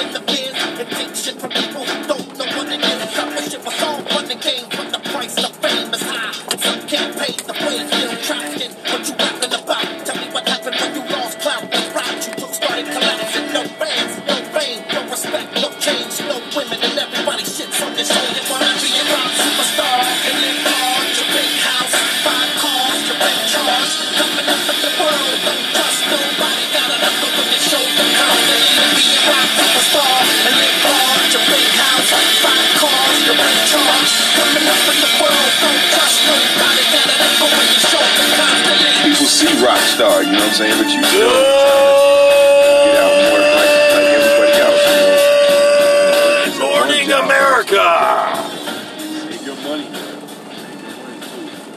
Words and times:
in 0.00 0.12
the 0.12 0.20
biz 0.20 0.47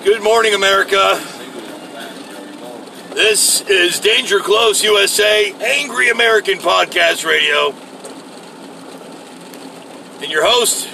Good 0.03 0.23
morning, 0.23 0.55
America. 0.55 1.21
This 3.13 3.61
is 3.61 3.99
Danger 3.99 4.39
Close 4.39 4.83
USA, 4.83 5.53
Angry 5.53 6.09
American 6.09 6.57
Podcast 6.57 7.23
Radio. 7.23 7.69
And 10.23 10.31
your 10.31 10.43
host, 10.43 10.89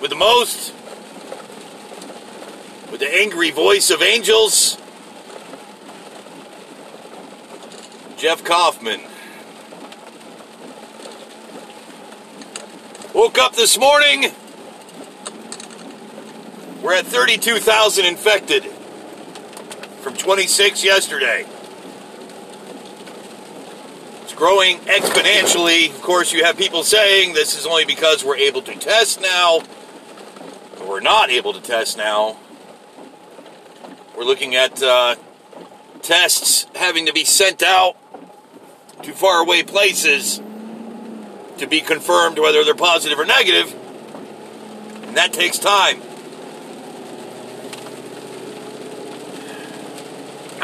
with 0.00 0.08
the 0.08 0.16
most, 0.16 0.72
with 2.90 3.00
the 3.00 3.14
angry 3.14 3.50
voice 3.50 3.90
of 3.90 4.00
angels, 4.00 4.78
Jeff 8.16 8.42
Kaufman. 8.42 9.02
Woke 13.12 13.36
up 13.36 13.54
this 13.54 13.76
morning. 13.76 14.32
We're 16.86 16.94
at 16.94 17.06
32,000 17.06 18.04
infected 18.04 18.62
from 20.02 20.14
26 20.14 20.84
yesterday. 20.84 21.44
It's 24.22 24.32
growing 24.34 24.78
exponentially. 24.82 25.90
Of 25.90 26.00
course, 26.00 26.32
you 26.32 26.44
have 26.44 26.56
people 26.56 26.84
saying 26.84 27.34
this 27.34 27.58
is 27.58 27.66
only 27.66 27.86
because 27.86 28.24
we're 28.24 28.36
able 28.36 28.62
to 28.62 28.76
test 28.76 29.20
now. 29.20 29.62
But 30.78 30.86
we're 30.86 31.00
not 31.00 31.28
able 31.28 31.52
to 31.54 31.60
test 31.60 31.96
now. 31.96 32.36
We're 34.16 34.22
looking 34.22 34.54
at 34.54 34.80
uh, 34.80 35.16
tests 36.02 36.68
having 36.76 37.06
to 37.06 37.12
be 37.12 37.24
sent 37.24 37.64
out 37.64 37.96
to 39.02 39.12
faraway 39.12 39.64
places 39.64 40.40
to 41.58 41.66
be 41.66 41.80
confirmed 41.80 42.38
whether 42.38 42.62
they're 42.62 42.76
positive 42.76 43.18
or 43.18 43.24
negative. 43.24 43.74
And 45.02 45.16
that 45.16 45.32
takes 45.32 45.58
time. 45.58 46.00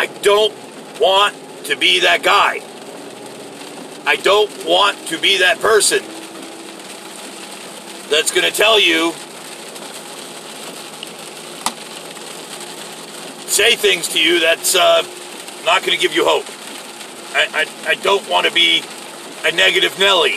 I 0.03 0.07
don't 0.07 0.53
want 1.01 1.33
to 1.67 1.77
be 1.77 2.01
that 2.01 2.25
guy. 2.25 2.59
I 4.05 4.17
don't 4.17 4.51
want 4.67 4.99
to 5.07 5.17
be 5.17 5.39
that 5.39 5.61
person 5.61 6.01
that's 8.11 8.33
going 8.33 8.43
to 8.43 8.51
tell 8.51 8.81
you, 8.81 9.12
say 13.47 13.77
things 13.77 14.09
to 14.09 14.21
you 14.21 14.41
that's 14.41 14.75
uh, 14.75 15.03
not 15.65 15.85
going 15.85 15.97
to 15.97 16.03
give 16.03 16.17
you 16.17 16.25
hope. 16.25 16.47
I, 17.37 17.61
I, 17.87 17.91
I 17.91 17.95
don't 17.95 18.29
want 18.29 18.49
to 18.49 18.53
be 18.53 18.83
a 19.45 19.53
negative 19.53 19.97
Nelly. 20.01 20.35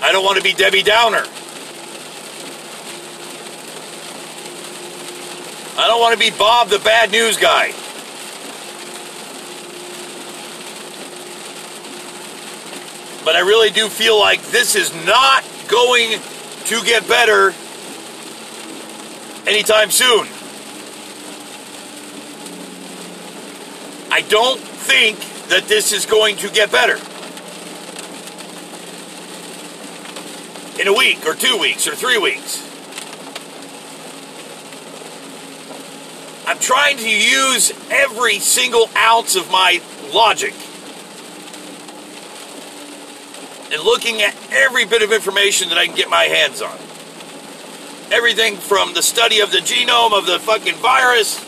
I 0.00 0.10
don't 0.10 0.24
want 0.24 0.38
to 0.38 0.42
be 0.42 0.54
Debbie 0.54 0.82
Downer. 0.82 1.26
I 5.80 5.86
don't 5.86 5.98
want 5.98 6.12
to 6.12 6.18
be 6.18 6.36
Bob 6.36 6.68
the 6.68 6.78
bad 6.78 7.10
news 7.10 7.38
guy. 7.38 7.68
But 13.24 13.34
I 13.34 13.40
really 13.40 13.70
do 13.70 13.88
feel 13.88 14.18
like 14.18 14.42
this 14.48 14.76
is 14.76 14.92
not 15.06 15.42
going 15.68 16.18
to 16.66 16.84
get 16.84 17.08
better 17.08 17.54
anytime 19.48 19.90
soon. 19.90 20.28
I 24.12 24.20
don't 24.28 24.60
think 24.60 25.18
that 25.48 25.64
this 25.66 25.92
is 25.92 26.04
going 26.04 26.36
to 26.36 26.50
get 26.50 26.70
better. 26.70 26.98
In 30.78 30.88
a 30.88 30.92
week 30.92 31.24
or 31.24 31.34
two 31.34 31.56
weeks 31.56 31.88
or 31.88 31.94
three 31.94 32.18
weeks. 32.18 32.69
Trying 36.60 36.98
to 36.98 37.10
use 37.10 37.72
every 37.90 38.38
single 38.38 38.88
ounce 38.96 39.34
of 39.36 39.50
my 39.50 39.80
logic 40.12 40.54
and 43.72 43.82
looking 43.82 44.20
at 44.22 44.34
every 44.52 44.84
bit 44.84 45.02
of 45.02 45.12
information 45.12 45.68
that 45.68 45.78
I 45.78 45.86
can 45.86 45.94
get 45.94 46.08
my 46.08 46.24
hands 46.24 46.60
on. 46.60 46.76
Everything 48.12 48.56
from 48.56 48.94
the 48.94 49.02
study 49.02 49.40
of 49.40 49.52
the 49.52 49.58
genome 49.58 50.12
of 50.12 50.26
the 50.26 50.38
fucking 50.38 50.74
virus 50.76 51.38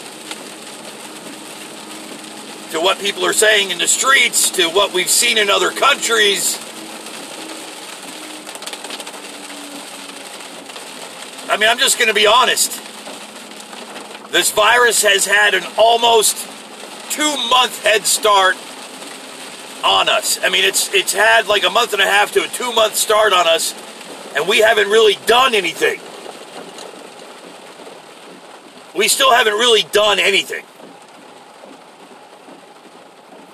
to 2.73 2.81
what 2.81 2.99
people 3.01 3.25
are 3.27 3.33
saying 3.33 3.71
in 3.71 3.79
the 3.79 3.89
streets 3.89 4.51
to 4.51 4.69
what 4.69 4.95
we've 4.95 5.11
seen 5.11 5.37
in 5.37 5.51
other 5.51 5.71
countries. 5.71 6.59
I 11.51 11.57
mean, 11.59 11.69
I'm 11.69 11.79
just 11.79 11.99
going 11.99 12.09
to 12.09 12.15
be 12.15 12.27
honest. 12.27 12.82
This 14.33 14.51
virus 14.51 15.03
has 15.03 15.27
had 15.27 15.53
an 15.53 15.63
almost 15.77 16.39
two 17.11 17.37
month 17.51 17.83
head 17.85 18.07
start 18.07 18.57
on 19.85 20.09
us. 20.09 20.43
I 20.43 20.49
mean, 20.49 20.65
it's 20.65 20.93
it's 20.95 21.13
had 21.13 21.49
like 21.49 21.65
a 21.65 21.71
month 21.71 21.93
and 21.93 22.01
a 22.01 22.07
half 22.07 22.33
to 22.33 22.43
a 22.43 22.49
two 22.49 22.73
month 22.73 22.97
start 22.97 23.35
on 23.35 23.47
us, 23.47 23.75
and 24.35 24.49
we 24.49 24.61
haven't 24.61 24.89
really 24.89 25.19
done 25.27 25.55
anything. 25.55 26.01
We 28.97 29.07
still 29.09 29.33
haven't 29.33 29.53
really 29.53 29.83
done 29.93 30.19
anything. 30.19 30.65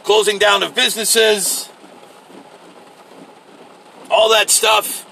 Closing 0.05 0.39
down 0.39 0.63
of 0.63 0.77
businesses, 0.77 1.69
all 4.09 4.31
that 4.31 4.49
stuff 4.49 5.05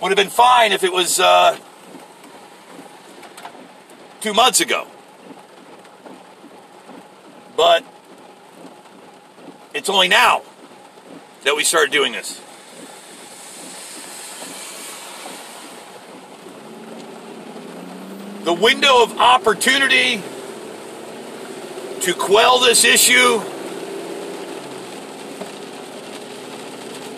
would 0.00 0.08
have 0.08 0.16
been 0.16 0.30
fine 0.30 0.72
if 0.72 0.84
it 0.84 0.92
was 0.92 1.20
uh, 1.20 1.58
two 4.20 4.34
months 4.34 4.60
ago. 4.60 4.86
But 7.56 7.84
it's 9.74 9.88
only 9.88 10.08
now 10.08 10.42
that 11.44 11.56
we 11.56 11.64
started 11.64 11.90
doing 11.92 12.12
this. 12.12 12.40
The 18.44 18.52
window 18.54 19.02
of 19.02 19.18
opportunity 19.18 20.22
to 22.00 22.14
quell 22.14 22.60
this 22.60 22.84
issue 22.84 23.42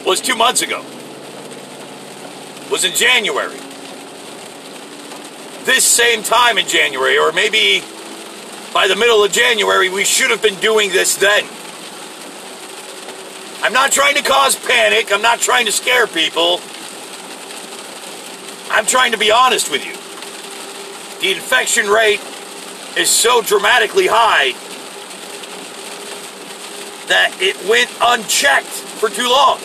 was 0.05 0.21
two 0.21 0.35
months 0.35 0.63
ago. 0.63 0.85
Was 2.71 2.85
in 2.85 2.93
January. 2.95 3.70
This 5.65 5.85
same 5.85 6.23
time 6.23 6.59
in 6.59 6.67
January, 6.67 7.19
or 7.19 7.33
maybe 7.33 7.83
by 8.73 8.89
the 8.89 8.97
middle 8.97 9.23
of 9.23 9.31
January, 9.31 9.89
we 9.89 10.05
should 10.05 10.31
have 10.31 10.43
been 10.43 10.59
doing 10.61 10.91
this 10.91 11.17
then. 11.17 11.45
I'm 13.63 13.73
not 13.75 13.93
trying 13.93 14.15
to 14.15 14.23
cause 14.23 14.57
panic. 14.57 15.13
I'm 15.13 15.21
not 15.21 15.39
trying 15.41 15.67
to 15.67 15.73
scare 15.73 16.07
people. 16.07 16.61
I'm 18.71 18.87
trying 18.87 19.13
to 19.13 19.19
be 19.19 19.31
honest 19.31 19.71
with 19.71 19.85
you. 19.85 19.93
The 21.21 21.37
infection 21.37 21.89
rate 21.89 22.21
is 22.97 23.11
so 23.11 23.43
dramatically 23.43 24.07
high 24.07 24.53
that 27.09 27.37
it 27.41 27.69
went 27.69 27.91
unchecked 28.01 28.67
for 28.67 29.11
too 29.11 29.29
long. 29.29 29.59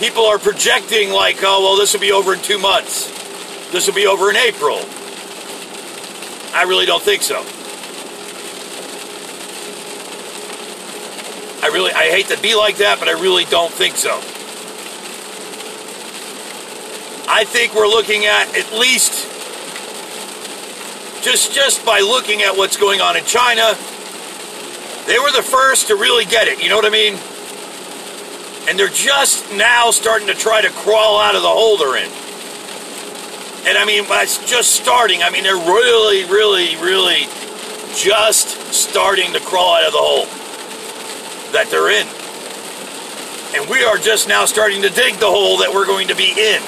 People 0.00 0.24
are 0.24 0.38
projecting 0.38 1.10
like, 1.10 1.36
oh, 1.42 1.60
well, 1.60 1.76
this 1.76 1.92
will 1.92 2.00
be 2.00 2.10
over 2.10 2.32
in 2.32 2.40
two 2.40 2.58
months. 2.58 3.06
This 3.70 3.86
will 3.86 3.94
be 3.94 4.06
over 4.06 4.30
in 4.30 4.36
April. 4.36 4.78
I 6.54 6.64
really 6.66 6.86
don't 6.86 7.02
think 7.02 7.22
so. 7.22 7.44
I 11.62 11.70
really, 11.72 11.92
I 11.92 12.08
hate 12.08 12.28
to 12.28 12.40
be 12.40 12.54
like 12.54 12.78
that, 12.78 12.98
but 12.98 13.08
I 13.08 13.12
really 13.12 13.44
don't 13.44 13.70
think 13.70 13.94
so. 13.96 14.16
I 17.30 17.44
think 17.44 17.74
we're 17.74 17.86
looking 17.86 18.24
at 18.24 18.56
at 18.56 18.72
least 18.72 19.28
just 21.22 21.52
just 21.52 21.84
by 21.84 22.00
looking 22.00 22.42
at 22.42 22.56
what's 22.56 22.78
going 22.78 23.02
on 23.02 23.16
in 23.16 23.24
China, 23.24 23.76
they 25.06 25.18
were 25.18 25.30
the 25.30 25.42
first 25.42 25.88
to 25.88 25.96
really 25.96 26.24
get 26.24 26.48
it. 26.48 26.62
You 26.62 26.70
know 26.70 26.76
what 26.76 26.86
I 26.86 26.90
mean? 26.90 27.18
And 28.68 28.78
they're 28.78 28.88
just 28.88 29.52
now 29.52 29.90
starting 29.90 30.28
to 30.28 30.34
try 30.34 30.60
to 30.60 30.70
crawl 30.70 31.18
out 31.18 31.34
of 31.34 31.42
the 31.42 31.48
hole 31.48 31.76
they're 31.76 31.96
in. 31.96 32.10
And 33.66 33.76
I 33.76 33.84
mean, 33.84 34.08
by 34.08 34.24
just 34.24 34.72
starting, 34.72 35.22
I 35.22 35.30
mean 35.30 35.42
they're 35.42 35.54
really, 35.56 36.24
really, 36.24 36.76
really 36.76 37.26
just 37.94 38.72
starting 38.72 39.32
to 39.32 39.40
crawl 39.40 39.74
out 39.74 39.86
of 39.86 39.92
the 39.92 39.98
hole 39.98 40.26
that 41.52 41.68
they're 41.70 41.90
in. 41.90 42.06
And 43.54 43.68
we 43.68 43.84
are 43.84 43.98
just 43.98 44.28
now 44.28 44.44
starting 44.44 44.82
to 44.82 44.90
dig 44.90 45.16
the 45.16 45.26
hole 45.26 45.58
that 45.58 45.74
we're 45.74 45.86
going 45.86 46.08
to 46.08 46.14
be 46.14 46.30
in. 46.30 46.62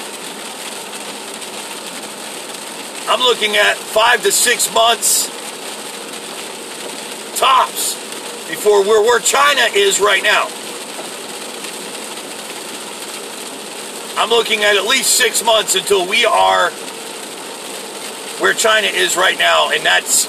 I'm 3.09 3.19
looking 3.19 3.55
at 3.55 3.75
five 3.75 4.23
to 4.23 4.31
six 4.31 4.73
months 4.73 5.27
tops 7.37 7.95
before 8.49 8.81
we're 8.83 9.01
where 9.01 9.19
China 9.19 9.61
is 9.73 9.99
right 9.99 10.23
now. 10.23 10.47
I'm 14.17 14.29
looking 14.29 14.63
at 14.63 14.75
at 14.75 14.85
least 14.85 15.15
six 15.15 15.43
months 15.43 15.75
until 15.75 16.07
we 16.07 16.25
are 16.25 16.69
where 18.39 18.53
China 18.53 18.87
is 18.87 19.15
right 19.15 19.37
now, 19.37 19.71
and 19.71 19.85
that's 19.85 20.25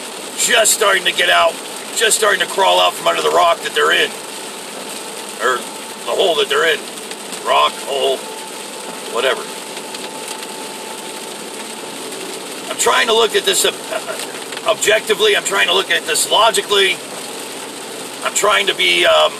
just 0.46 0.72
starting 0.72 1.04
to 1.04 1.12
get 1.12 1.30
out, 1.30 1.52
just 1.96 2.16
starting 2.16 2.40
to 2.40 2.46
crawl 2.46 2.80
out 2.80 2.94
from 2.94 3.08
under 3.08 3.22
the 3.22 3.30
rock 3.30 3.60
that 3.60 3.74
they're 3.74 3.92
in, 3.92 4.10
or 5.42 5.58
the 5.58 6.14
hole 6.14 6.36
that 6.36 6.48
they're 6.48 6.66
in. 6.66 6.80
Rock, 7.46 7.72
hole, 7.84 8.16
whatever. 9.12 9.42
I'm 12.70 12.78
trying 12.78 13.06
to 13.08 13.14
look 13.14 13.36
at 13.36 13.44
this 13.44 13.64
uh, 13.64 13.72
objectively. 14.66 15.36
I'm 15.36 15.44
trying 15.44 15.68
to 15.68 15.74
look 15.74 15.90
at 15.90 16.04
this 16.04 16.30
logically. 16.30 16.96
I'm 18.24 18.34
trying 18.34 18.66
to 18.68 18.74
be 18.74 19.04
um, 19.04 19.32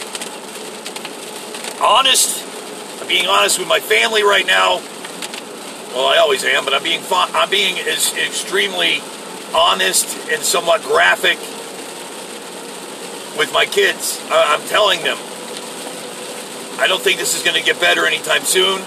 honest. 1.81 2.44
I'm 3.05 3.09
being 3.09 3.27
honest 3.27 3.59
with 3.59 3.67
my 3.67 3.79
family 3.79 4.23
right 4.23 4.47
now. 4.47 4.77
Well, 5.93 6.07
I 6.07 6.17
always 6.17 6.43
am, 6.43 6.65
but 6.65 6.73
I'm 6.73 6.81
being 6.81 7.03
I'm 7.11 7.51
being 7.51 7.77
as 7.77 8.11
extremely 8.17 8.99
honest 9.53 10.17
and 10.31 10.41
somewhat 10.41 10.81
graphic 10.81 11.37
with 13.37 13.53
my 13.53 13.67
kids. 13.67 14.19
I'm 14.31 14.67
telling 14.67 15.03
them 15.03 15.17
I 16.81 16.87
don't 16.87 16.99
think 16.99 17.19
this 17.19 17.37
is 17.37 17.43
going 17.43 17.55
to 17.55 17.63
get 17.63 17.79
better 17.79 18.07
anytime 18.07 18.41
soon. 18.41 18.81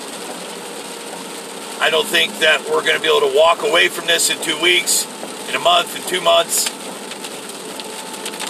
I 1.80 1.88
don't 1.88 2.08
think 2.08 2.40
that 2.40 2.62
we're 2.68 2.82
going 2.82 2.96
to 2.96 3.00
be 3.00 3.06
able 3.06 3.30
to 3.30 3.36
walk 3.38 3.62
away 3.62 3.86
from 3.86 4.06
this 4.06 4.30
in 4.30 4.42
two 4.42 4.60
weeks, 4.60 5.06
in 5.48 5.54
a 5.54 5.60
month, 5.60 5.94
in 5.94 6.02
two 6.10 6.20
months. 6.20 6.66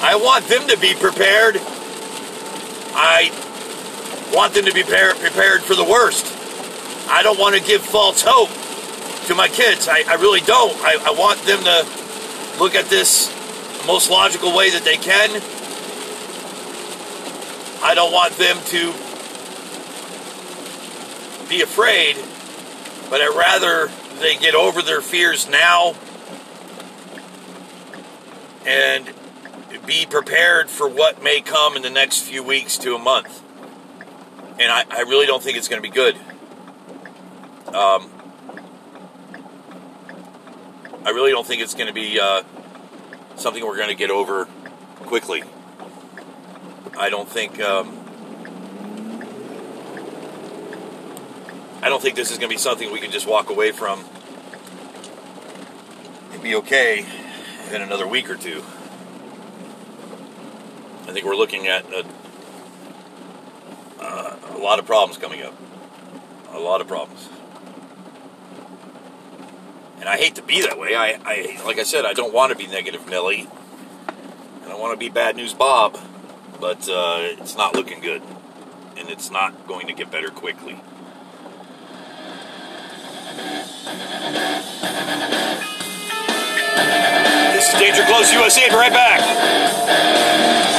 I 0.01 0.17
want 0.17 0.47
them 0.47 0.67
to 0.69 0.79
be 0.79 0.95
prepared. 0.95 1.61
I 2.95 3.48
want 4.35 4.55
them 4.55 4.65
to 4.67 4.73
be 4.73 4.83
prepared 4.83 5.63
for 5.63 5.75
the 5.75 5.85
worst. 5.85 6.27
I 7.09 7.23
don't 7.23 7.39
want 7.39 7.57
to 7.57 7.63
give 7.63 7.83
false 7.83 8.23
hope 8.23 8.51
to 9.27 9.35
my 9.35 9.49
kids. 9.49 9.89
I, 9.89 10.05
I 10.07 10.15
really 10.15 10.41
don't. 10.41 10.77
I, 10.81 10.97
I 11.03 11.11
want 11.13 11.41
them 11.43 11.63
to 11.65 12.59
look 12.59 12.75
at 12.75 12.87
this 12.87 13.29
the 13.81 13.87
most 13.87 14.11
logical 14.11 14.55
way 14.57 14.71
that 14.71 14.85
they 14.85 14.97
can. 14.97 15.31
I 17.83 17.95
don't 17.95 18.13
want 18.13 18.35
them 18.35 18.57
to 18.67 18.93
be 21.49 21.63
afraid, 21.63 22.17
but 23.09 23.21
I'd 23.21 23.35
rather 23.37 23.91
they 24.21 24.37
get 24.37 24.55
over 24.55 24.83
their 24.83 25.01
fears 25.01 25.49
now 25.49 25.95
and 28.67 29.09
be 29.87 30.05
prepared 30.05 30.69
for 30.69 30.89
what 30.89 31.23
may 31.23 31.41
come 31.41 31.77
in 31.77 31.83
the 31.83 31.91
next 31.91 32.21
few 32.21 32.43
weeks 32.43 32.77
to 32.79 32.95
a 32.95 32.99
month. 32.99 33.43
And 34.61 34.73
I, 34.73 34.85
I 34.91 35.01
really 35.03 35.27
don't 35.27 35.43
think 35.43 35.57
it's 35.57 35.69
going 35.69 35.81
to 35.81 35.89
be 35.89 35.95
good. 35.95 36.17
Um, 37.69 38.11
I 41.05 41.11
really 41.11 41.31
don't 41.31 41.47
think 41.47 41.63
it's 41.63 41.75
going 41.75 41.87
to 41.87 41.93
be 41.93 42.19
uh, 42.19 42.43
something 43.37 43.65
we're 43.65 43.77
going 43.77 43.89
to 43.89 43.95
get 43.95 44.11
over 44.11 44.47
quickly. 45.07 45.43
I 46.99 47.09
don't 47.09 47.29
think. 47.29 47.61
Um, 47.61 47.95
I 51.81 51.89
don't 51.89 52.03
think 52.03 52.17
this 52.17 52.33
is 52.33 52.39
going 52.39 52.51
to 52.51 52.55
be 52.55 52.59
something 52.59 52.91
we 52.91 52.99
can 52.99 53.13
just 53.13 53.27
walk 53.27 53.51
away 53.51 53.71
from 53.71 54.05
and 56.33 56.43
be 56.43 56.57
okay 56.57 57.07
in 57.73 57.81
another 57.81 58.07
week 58.07 58.29
or 58.29 58.35
two. 58.35 58.65
I 61.07 61.13
think 61.13 61.25
we're 61.25 61.37
looking 61.37 61.69
at 61.69 61.85
a, 61.93 62.05
uh, 64.09 64.37
a 64.57 64.59
lot 64.59 64.79
of 64.79 64.87
problems 64.87 65.19
coming 65.19 65.43
up. 65.43 65.55
A 66.53 66.59
lot 66.59 66.81
of 66.81 66.89
problems. 66.89 67.29
And 70.01 70.09
I 70.09 70.17
hate 70.17 70.37
to 70.37 70.43
be 70.43 70.63
that 70.63 70.79
way. 70.79 70.95
I, 70.95 71.19
I 71.25 71.61
like 71.65 71.79
I 71.79 71.83
said, 71.83 72.05
I 72.05 72.15
don't 72.15 72.33
want 72.33 72.53
to 72.53 72.59
be 72.59 72.67
negative 72.67 73.07
Nelly. 73.09 73.49
And 74.63 74.73
I 74.73 74.77
want 74.77 74.93
to 74.93 74.99
be 74.99 75.11
bad 75.11 75.37
news 75.37 75.53
Bob. 75.53 75.99
But 76.61 76.89
uh, 76.89 77.19
it's 77.39 77.57
not 77.57 77.75
looking 77.75 78.01
good. 78.01 78.23
And 78.97 79.11
it's 79.11 79.31
not 79.31 79.67
going 79.67 79.87
to 79.89 79.93
get 79.93 80.11
better 80.11 80.31
quickly. 80.31 80.81
This 87.53 87.75
is 87.75 87.81
Danger 87.81 88.05
Close 88.05 88.33
USA. 88.33 88.69
Be 88.69 88.75
right 88.75 88.93
back. 88.93 90.78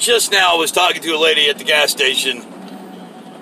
Just 0.00 0.32
now 0.32 0.56
was 0.56 0.72
talking 0.72 1.02
to 1.02 1.10
a 1.10 1.18
lady 1.18 1.48
at 1.50 1.58
the 1.58 1.64
gas 1.64 1.90
station, 1.90 2.42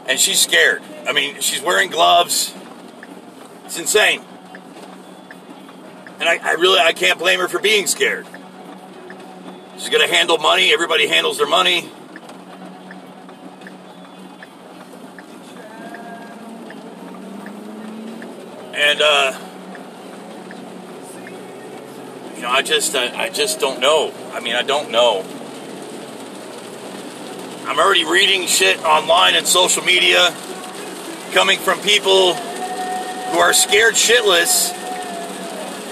and 0.06 0.18
she's 0.18 0.40
scared. 0.40 0.82
I 1.06 1.12
mean, 1.12 1.40
she's 1.40 1.62
wearing 1.62 1.88
gloves. 1.88 2.52
It's 3.64 3.78
insane. 3.78 4.22
And 6.20 6.28
I, 6.28 6.38
I 6.42 6.52
really, 6.54 6.80
I 6.80 6.92
can't 6.92 7.18
blame 7.18 7.38
her 7.38 7.48
for 7.48 7.60
being 7.60 7.86
scared. 7.86 8.26
She's 9.78 9.88
gonna 9.88 10.08
handle 10.08 10.36
money. 10.38 10.72
Everybody 10.72 11.06
handles 11.06 11.38
their 11.38 11.46
money. 11.46 11.88
And 18.74 19.00
uh, 19.00 19.38
you 22.34 22.42
know, 22.42 22.50
I 22.50 22.62
just, 22.62 22.96
I, 22.96 23.24
I 23.24 23.28
just 23.28 23.60
don't 23.60 23.80
know. 23.80 24.12
I 24.32 24.40
mean, 24.40 24.56
I 24.56 24.62
don't 24.62 24.90
know. 24.90 25.24
I'm 27.68 27.78
already 27.78 28.06
reading 28.06 28.46
shit 28.46 28.82
online 28.82 29.34
and 29.34 29.46
social 29.46 29.84
media 29.84 30.34
coming 31.32 31.58
from 31.58 31.78
people 31.80 32.32
who 32.32 33.38
are 33.38 33.52
scared 33.52 33.92
shitless, 33.92 34.72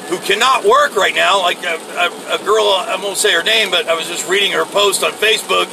who 0.09 0.17
cannot 0.21 0.65
work 0.65 0.97
right 0.97 1.15
now. 1.15 1.43
Like 1.43 1.63
a, 1.65 1.77
a, 1.77 2.41
a 2.41 2.45
girl, 2.47 2.65
I 2.65 2.99
won't 3.03 3.19
say 3.19 3.35
her 3.35 3.43
name, 3.43 3.71
but 3.71 3.89
I 3.89 3.95
was 3.95 4.07
just 4.07 4.27
reading 4.27 4.53
her 4.53 4.65
post 4.65 5.05
on 5.05 5.13
Facebook. 5.13 5.69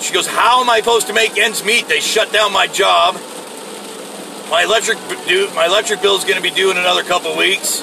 She 0.00 0.14
goes, 0.14 0.28
"How 0.28 0.60
am 0.60 0.70
I 0.70 0.78
supposed 0.78 1.08
to 1.08 1.12
make 1.12 1.36
ends 1.36 1.64
meet? 1.64 1.88
They 1.88 1.98
shut 1.98 2.32
down 2.32 2.52
my 2.52 2.68
job. 2.68 3.16
My 4.50 4.62
electric 4.62 4.98
my 5.56 5.66
electric 5.66 6.00
bill 6.00 6.16
is 6.16 6.22
going 6.22 6.36
to 6.36 6.42
be 6.42 6.50
due 6.50 6.70
in 6.70 6.76
another 6.76 7.02
couple 7.02 7.36
weeks. 7.36 7.80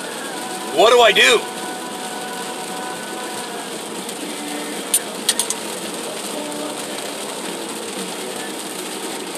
What 0.77 0.91
do 0.91 1.01
I 1.01 1.11
do?" 1.11 1.58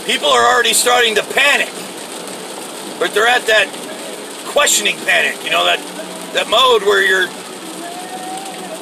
People 0.05 0.29
are 0.29 0.53
already 0.53 0.74
starting 0.74 1.15
to 1.15 1.24
panic. 1.24 1.70
But 3.00 3.13
they're 3.13 3.27
at 3.27 3.48
that 3.48 3.67
questioning 4.46 4.96
panic, 4.98 5.43
you 5.43 5.50
know, 5.50 5.65
that 5.65 5.79
that 6.34 6.48
mode 6.50 6.84
where 6.84 7.01
you're 7.01 7.29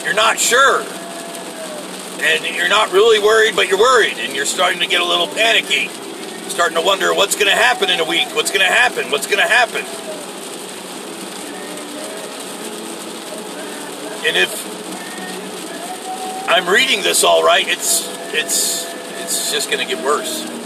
you're 0.04 0.16
not 0.16 0.40
sure. 0.40 0.84
And 2.22 2.56
you're 2.56 2.68
not 2.68 2.92
really 2.92 3.20
worried, 3.20 3.56
but 3.56 3.70
you're 3.70 3.80
worried, 3.80 4.18
and 4.18 4.36
you're 4.36 4.46
starting 4.46 4.82
to 4.82 4.88
get 4.88 5.00
a 5.00 5.06
little 5.06 5.28
panicky. 5.28 5.88
Starting 6.50 6.76
to 6.76 6.84
wonder 6.84 7.14
what's 7.14 7.36
going 7.36 7.48
to 7.48 7.56
happen 7.56 7.90
in 7.90 8.02
a 8.02 8.04
week, 8.04 8.28
what's 8.36 8.52
going 8.52 8.66
to 8.66 8.74
happen, 8.74 9.10
what's 9.10 9.26
going 9.26 9.40
to 9.40 9.48
happen. 9.48 9.86
And 14.28 14.36
if 14.36 14.52
I'm 16.50 16.68
reading 16.68 17.04
this 17.04 17.24
all 17.24 17.42
right, 17.42 17.66
it's 17.66 18.06
it's 18.34 18.86
it's 19.22 19.52
just 19.54 19.72
going 19.72 19.88
to 19.88 19.96
get 19.96 20.04
worse. 20.04 20.59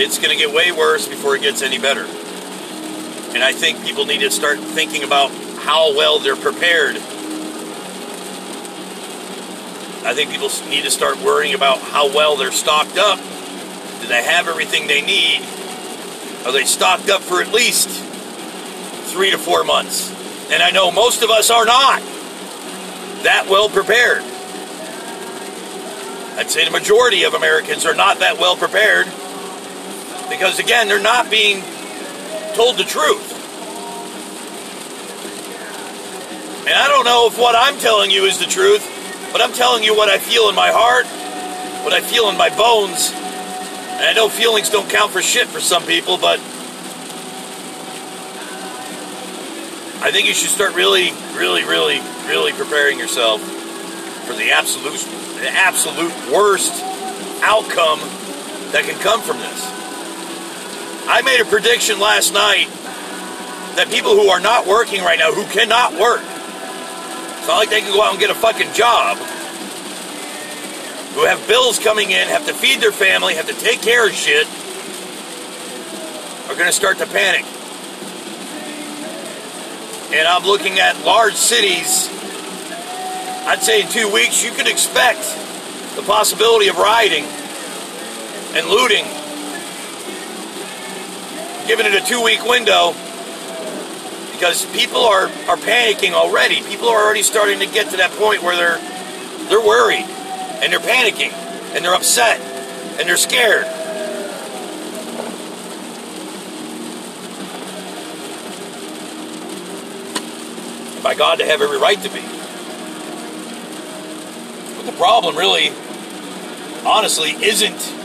It's 0.00 0.18
going 0.18 0.30
to 0.30 0.36
get 0.36 0.54
way 0.54 0.70
worse 0.70 1.08
before 1.08 1.34
it 1.34 1.42
gets 1.42 1.60
any 1.60 1.76
better. 1.76 2.04
And 3.34 3.42
I 3.42 3.52
think 3.52 3.82
people 3.82 4.04
need 4.04 4.20
to 4.20 4.30
start 4.30 4.60
thinking 4.60 5.02
about 5.02 5.32
how 5.32 5.92
well 5.96 6.20
they're 6.20 6.36
prepared. 6.36 6.94
I 10.06 10.14
think 10.14 10.30
people 10.30 10.50
need 10.68 10.84
to 10.84 10.90
start 10.92 11.20
worrying 11.20 11.52
about 11.52 11.78
how 11.78 12.14
well 12.14 12.36
they're 12.36 12.52
stocked 12.52 12.96
up. 12.96 13.18
Do 14.00 14.06
they 14.06 14.22
have 14.22 14.46
everything 14.46 14.86
they 14.86 15.02
need? 15.02 15.40
Are 16.46 16.52
they 16.52 16.64
stocked 16.64 17.10
up 17.10 17.20
for 17.20 17.42
at 17.42 17.52
least 17.52 17.88
three 19.12 19.32
to 19.32 19.38
four 19.38 19.64
months? 19.64 20.12
And 20.52 20.62
I 20.62 20.70
know 20.70 20.92
most 20.92 21.24
of 21.24 21.30
us 21.30 21.50
are 21.50 21.64
not 21.64 22.00
that 23.24 23.48
well 23.50 23.68
prepared. 23.68 24.22
I'd 26.38 26.50
say 26.50 26.64
the 26.64 26.70
majority 26.70 27.24
of 27.24 27.34
Americans 27.34 27.84
are 27.84 27.96
not 27.96 28.20
that 28.20 28.38
well 28.38 28.54
prepared 28.54 29.08
because, 30.28 30.58
again, 30.58 30.88
they're 30.88 31.02
not 31.02 31.30
being 31.30 31.62
told 32.54 32.76
the 32.76 32.84
truth. 32.84 33.34
And 36.66 36.76
I 36.76 36.86
don't 36.88 37.04
know 37.04 37.28
if 37.28 37.38
what 37.38 37.54
I'm 37.56 37.78
telling 37.78 38.10
you 38.10 38.24
is 38.24 38.38
the 38.38 38.44
truth, 38.44 38.84
but 39.32 39.40
I'm 39.40 39.52
telling 39.52 39.84
you 39.84 39.96
what 39.96 40.08
I 40.08 40.18
feel 40.18 40.48
in 40.48 40.54
my 40.54 40.70
heart, 40.70 41.06
what 41.84 41.94
I 41.94 42.00
feel 42.00 42.28
in 42.28 42.36
my 42.36 42.50
bones. 42.50 43.10
And 43.10 44.04
I 44.04 44.12
know 44.12 44.28
feelings 44.28 44.68
don't 44.68 44.88
count 44.90 45.10
for 45.10 45.22
shit 45.22 45.46
for 45.48 45.60
some 45.60 45.82
people, 45.84 46.18
but 46.18 46.40
I 50.00 50.10
think 50.12 50.28
you 50.28 50.34
should 50.34 50.50
start 50.50 50.74
really, 50.74 51.10
really, 51.34 51.64
really, 51.64 52.00
really 52.26 52.52
preparing 52.52 52.98
yourself 52.98 53.40
for 54.26 54.34
the 54.34 54.52
absolute, 54.52 55.00
the 55.40 55.50
absolute 55.50 56.12
worst 56.30 56.72
outcome 57.42 57.98
that 58.72 58.84
can 58.84 58.98
come 59.00 59.22
from 59.22 59.38
this. 59.38 59.87
I 61.10 61.22
made 61.22 61.40
a 61.40 61.46
prediction 61.46 61.98
last 61.98 62.34
night 62.34 62.68
that 63.76 63.88
people 63.90 64.12
who 64.12 64.28
are 64.28 64.40
not 64.40 64.66
working 64.66 65.00
right 65.00 65.18
now, 65.18 65.32
who 65.32 65.44
cannot 65.46 65.94
work, 65.94 66.20
it's 66.20 67.48
not 67.48 67.56
like 67.56 67.70
they 67.70 67.80
can 67.80 67.94
go 67.94 68.02
out 68.02 68.10
and 68.10 68.20
get 68.20 68.28
a 68.28 68.34
fucking 68.34 68.74
job, 68.74 69.16
who 71.16 71.24
have 71.24 71.40
bills 71.48 71.78
coming 71.78 72.10
in, 72.10 72.28
have 72.28 72.44
to 72.44 72.52
feed 72.52 72.82
their 72.82 72.92
family, 72.92 73.34
have 73.36 73.48
to 73.48 73.54
take 73.54 73.80
care 73.80 74.06
of 74.06 74.12
shit, 74.12 74.46
are 76.50 76.54
going 76.54 76.68
to 76.68 76.76
start 76.76 76.98
to 76.98 77.06
panic. 77.06 77.46
And 80.12 80.28
I'm 80.28 80.44
looking 80.44 80.78
at 80.78 81.02
large 81.06 81.36
cities. 81.36 82.10
I'd 83.48 83.62
say 83.62 83.80
in 83.80 83.88
two 83.88 84.12
weeks, 84.12 84.44
you 84.44 84.50
could 84.50 84.68
expect 84.68 85.24
the 85.96 86.02
possibility 86.02 86.68
of 86.68 86.76
rioting 86.76 87.24
and 88.52 88.68
looting 88.68 89.06
giving 91.68 91.84
it 91.84 91.94
a 91.94 92.00
two 92.00 92.24
week 92.24 92.42
window 92.44 92.94
because 94.32 94.64
people 94.72 95.02
are, 95.02 95.24
are 95.24 95.58
panicking 95.58 96.12
already. 96.12 96.62
People 96.62 96.88
are 96.88 97.04
already 97.04 97.22
starting 97.22 97.58
to 97.58 97.66
get 97.66 97.90
to 97.90 97.98
that 97.98 98.10
point 98.12 98.42
where 98.42 98.56
they're 98.56 98.78
they're 99.50 99.64
worried 99.64 100.06
and 100.62 100.72
they're 100.72 100.80
panicking 100.80 101.30
and 101.74 101.84
they're 101.84 101.94
upset 101.94 102.40
and 102.98 103.06
they're 103.06 103.18
scared. 103.18 103.64
By 111.02 111.14
God, 111.14 111.38
they 111.38 111.46
have 111.46 111.60
every 111.60 111.78
right 111.78 112.00
to 112.00 112.08
be. 112.08 112.22
But 114.76 114.90
the 114.90 114.96
problem 114.96 115.36
really, 115.36 115.70
honestly, 116.86 117.32
isn't 117.32 117.97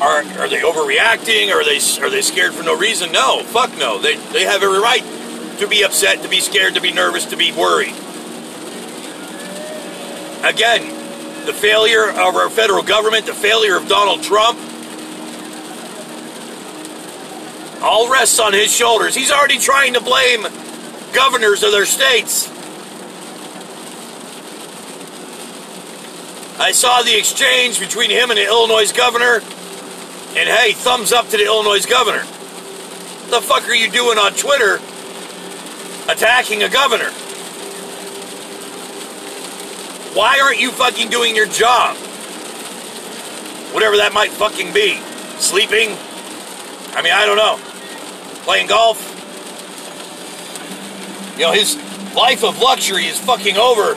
are, 0.00 0.22
are 0.40 0.48
they 0.48 0.60
overreacting? 0.60 1.52
Are 1.52 1.64
they 1.64 1.78
are 2.02 2.10
they 2.10 2.22
scared 2.22 2.54
for 2.54 2.62
no 2.62 2.76
reason? 2.76 3.12
No, 3.12 3.42
fuck 3.42 3.76
no. 3.78 3.98
They 3.98 4.16
they 4.16 4.44
have 4.44 4.62
every 4.62 4.78
right 4.78 5.02
to 5.58 5.66
be 5.66 5.82
upset, 5.82 6.22
to 6.22 6.28
be 6.28 6.40
scared, 6.40 6.74
to 6.74 6.80
be 6.80 6.92
nervous, 6.92 7.26
to 7.26 7.36
be 7.36 7.52
worried. 7.52 7.94
Again, 10.44 11.46
the 11.46 11.52
failure 11.52 12.08
of 12.08 12.36
our 12.36 12.48
federal 12.48 12.82
government, 12.82 13.26
the 13.26 13.34
failure 13.34 13.76
of 13.76 13.88
Donald 13.88 14.22
Trump, 14.22 14.58
all 17.82 18.10
rests 18.10 18.38
on 18.38 18.52
his 18.52 18.74
shoulders. 18.74 19.14
He's 19.14 19.32
already 19.32 19.58
trying 19.58 19.94
to 19.94 20.00
blame 20.00 20.46
governors 21.12 21.62
of 21.62 21.72
their 21.72 21.86
states. 21.86 22.48
I 26.60 26.72
saw 26.72 27.02
the 27.02 27.16
exchange 27.16 27.80
between 27.80 28.10
him 28.10 28.30
and 28.30 28.38
the 28.38 28.46
Illinois 28.46 28.92
governor. 28.92 29.40
And 30.38 30.48
hey, 30.48 30.72
thumbs 30.72 31.12
up 31.12 31.28
to 31.30 31.36
the 31.36 31.46
Illinois 31.46 31.84
governor. 31.84 32.20
The 32.20 33.40
fuck 33.40 33.68
are 33.68 33.74
you 33.74 33.90
doing 33.90 34.18
on 34.18 34.34
Twitter 34.34 34.76
attacking 36.08 36.62
a 36.62 36.68
governor? 36.68 37.10
Why 40.14 40.38
aren't 40.40 40.60
you 40.60 40.70
fucking 40.70 41.10
doing 41.10 41.34
your 41.34 41.48
job? 41.48 41.96
Whatever 43.74 43.96
that 43.96 44.12
might 44.14 44.30
fucking 44.30 44.72
be. 44.72 45.00
Sleeping? 45.38 45.96
I 46.94 47.02
mean, 47.02 47.12
I 47.12 47.26
don't 47.26 47.36
know. 47.36 47.58
Playing 48.44 48.68
golf? 48.68 49.02
You 51.36 51.46
know, 51.46 51.52
his 51.52 51.74
life 52.14 52.44
of 52.44 52.60
luxury 52.60 53.06
is 53.06 53.18
fucking 53.18 53.56
over 53.56 53.96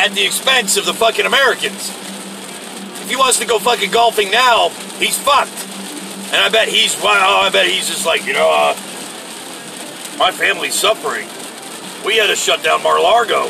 at 0.00 0.12
the 0.12 0.24
expense 0.24 0.78
of 0.78 0.86
the 0.86 0.94
fucking 0.94 1.26
Americans. 1.26 1.90
If 1.90 3.10
he 3.10 3.16
wants 3.16 3.38
to 3.40 3.46
go 3.46 3.58
fucking 3.58 3.90
golfing 3.90 4.30
now, 4.30 4.70
he's 4.98 5.18
fucked. 5.18 5.73
And 6.34 6.42
I 6.42 6.48
bet 6.48 6.66
he's, 6.66 7.00
well, 7.00 7.44
I 7.44 7.48
bet 7.48 7.64
he's 7.68 7.86
just 7.86 8.04
like, 8.04 8.26
you 8.26 8.32
know, 8.32 8.50
uh, 8.50 8.74
my 10.18 10.32
family's 10.32 10.74
suffering. 10.74 11.28
We 12.04 12.16
had 12.16 12.26
to 12.26 12.34
shut 12.34 12.60
down 12.60 12.82
Mar-Largo. 12.82 13.46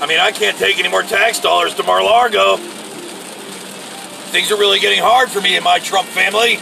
I 0.00 0.06
mean, 0.08 0.18
I 0.18 0.32
can't 0.32 0.58
take 0.58 0.80
any 0.80 0.88
more 0.88 1.04
tax 1.04 1.38
dollars 1.38 1.74
to 1.74 1.84
Mar-Largo. 1.84 2.56
Things 4.32 4.50
are 4.50 4.58
really 4.58 4.80
getting 4.80 5.00
hard 5.00 5.30
for 5.30 5.40
me 5.40 5.54
and 5.54 5.62
my 5.62 5.78
Trump 5.78 6.08
family. 6.08 6.56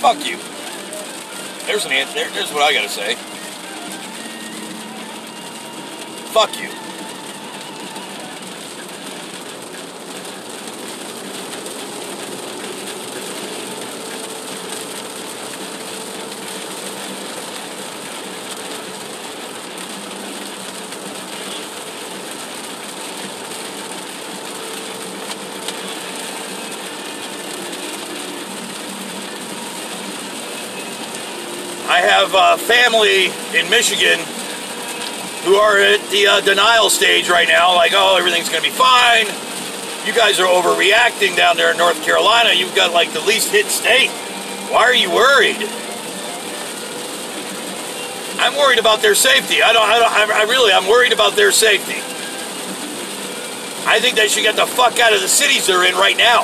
Fuck 0.00 0.26
you. 0.26 0.38
There's 1.66 1.84
an 1.84 1.92
answer. 1.92 2.30
There's 2.30 2.50
what 2.50 2.62
I 2.62 2.72
gotta 2.72 2.88
say. 2.88 3.14
Fuck 6.32 6.58
you. 6.58 6.70
I 31.92 32.00
have 32.32 32.60
uh, 32.60 32.64
family 32.64 33.26
in 33.58 33.68
Michigan 33.70 34.18
who 35.44 35.56
are 35.56 35.78
at 35.78 36.00
the 36.10 36.26
uh, 36.26 36.40
denial 36.40 36.88
stage 36.88 37.28
right 37.28 37.48
now, 37.48 37.74
like, 37.74 37.92
oh, 37.94 38.16
everything's 38.16 38.48
going 38.48 38.62
to 38.62 38.68
be 38.68 38.74
fine. 38.74 39.26
You 40.06 40.14
guys 40.14 40.40
are 40.40 40.46
overreacting 40.46 41.36
down 41.36 41.56
there 41.56 41.70
in 41.70 41.76
North 41.76 42.02
Carolina. 42.04 42.52
You've 42.52 42.74
got 42.74 42.92
like 42.92 43.12
the 43.12 43.20
least 43.20 43.50
hit 43.50 43.66
state. 43.66 44.10
Why 44.70 44.82
are 44.82 44.94
you 44.94 45.10
worried? 45.10 45.56
I'm 48.38 48.56
worried 48.56 48.78
about 48.78 49.02
their 49.02 49.14
safety. 49.14 49.62
I 49.62 49.72
don't. 49.72 49.88
I, 49.88 49.98
don't, 49.98 50.32
I 50.32 50.42
really. 50.44 50.72
I'm 50.72 50.88
worried 50.88 51.12
about 51.12 51.36
their 51.36 51.52
safety. 51.52 52.00
I 53.86 54.00
think 54.00 54.16
they 54.16 54.28
should 54.28 54.42
get 54.42 54.56
the 54.56 54.66
fuck 54.66 54.98
out 54.98 55.12
of 55.12 55.20
the 55.20 55.28
cities 55.28 55.66
they're 55.66 55.84
in 55.84 55.94
right 55.94 56.16
now. 56.16 56.42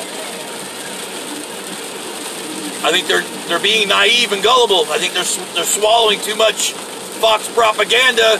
I 2.82 2.92
think 2.92 3.08
they're 3.08 3.26
they're 3.48 3.58
being 3.58 3.88
naive 3.88 4.32
and 4.32 4.42
gullible. 4.42 4.90
I 4.92 4.98
think 4.98 5.12
they're 5.12 5.54
they're 5.54 5.64
swallowing 5.64 6.20
too 6.20 6.36
much 6.36 6.72
Fox 7.18 7.48
propaganda 7.52 8.38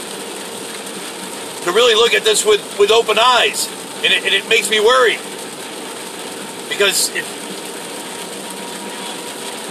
to 1.63 1.71
really 1.73 1.95
look 1.95 2.13
at 2.13 2.23
this 2.23 2.45
with, 2.45 2.79
with 2.79 2.91
open 2.91 3.19
eyes, 3.19 3.67
and 3.97 4.13
it, 4.13 4.23
and 4.23 4.33
it 4.33 4.47
makes 4.47 4.69
me 4.69 4.79
worried 4.79 5.19
because 6.69 7.09
if 7.13 7.27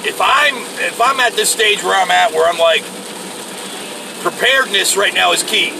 if 0.04 0.20
I'm 0.20 0.56
if 0.84 1.00
I'm 1.00 1.18
at 1.20 1.32
this 1.32 1.50
stage 1.50 1.82
where 1.82 1.98
I'm 1.98 2.10
at, 2.10 2.32
where 2.32 2.46
I'm 2.46 2.58
like 2.58 2.84
preparedness 4.20 4.96
right 4.96 5.14
now 5.14 5.32
is 5.32 5.42
key. 5.42 5.70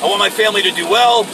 I 0.00 0.06
want 0.06 0.18
my 0.18 0.30
family 0.30 0.62
to 0.62 0.70
do 0.70 0.88
well. 0.88 1.26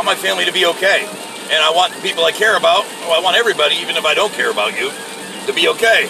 Want 0.00 0.18
my 0.18 0.28
family 0.28 0.46
to 0.46 0.52
be 0.52 0.64
okay. 0.64 1.04
And 1.52 1.62
I 1.62 1.72
want 1.74 1.92
the 1.92 2.00
people 2.00 2.24
I 2.24 2.32
care 2.32 2.56
about, 2.56 2.86
well, 3.02 3.12
I 3.12 3.20
want 3.22 3.36
everybody, 3.36 3.74
even 3.76 3.96
if 3.96 4.06
I 4.06 4.14
don't 4.14 4.32
care 4.32 4.50
about 4.50 4.80
you, 4.80 4.90
to 5.46 5.52
be 5.52 5.68
okay. 5.68 6.08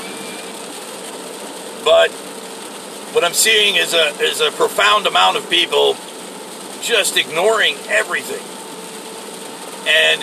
But 1.85 2.12
what 3.12 3.24
I'm 3.24 3.33
seeing 3.33 3.74
is 3.74 3.92
a 3.92 4.14
is 4.20 4.40
a 4.40 4.53
profound 4.53 5.09
amount 5.09 5.38
of 5.38 5.50
people 5.50 5.96
just 6.83 7.16
ignoring 7.16 7.74
everything 7.88 8.44
and 9.88 10.22